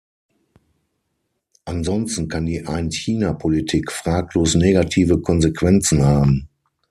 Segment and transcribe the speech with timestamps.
[1.65, 6.49] Ansonsten kann die Ein-China-Politik fraglos negative Konsequenzen haben.